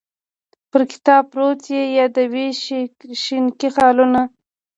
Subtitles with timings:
[0.69, 2.47] پر کتاب پروت یې یادوې
[3.23, 4.21] شینکي خالونه